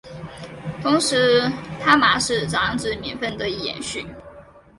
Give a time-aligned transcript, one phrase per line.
[0.81, 1.47] 同时
[1.79, 4.03] 他玛使长子名份得以延续。